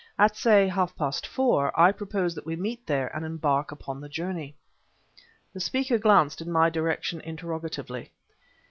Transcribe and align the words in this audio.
At, 0.17 0.35
say, 0.35 0.67
half 0.67 0.95
past 0.95 1.27
four, 1.27 1.71
I 1.79 1.91
propose 1.91 2.33
that 2.33 2.43
we 2.47 2.55
meet 2.55 2.87
there 2.87 3.15
and 3.15 3.23
embark 3.23 3.71
upon 3.71 4.01
the 4.01 4.09
journey." 4.09 4.55
The 5.53 5.59
speaker 5.59 5.99
glanced 5.99 6.41
in 6.41 6.51
my 6.51 6.71
direction 6.71 7.21
interrogatively. 7.21 8.09